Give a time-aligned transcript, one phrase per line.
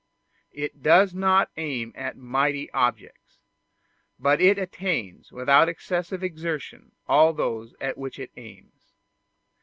[0.55, 3.37] It does not aim at mighty objects,
[4.17, 8.93] but it attains without excessive exertion all those at which it aims.